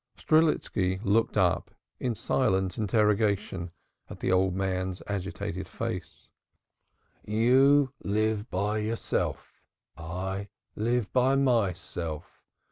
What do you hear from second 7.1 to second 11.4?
"You live by yourself. I live by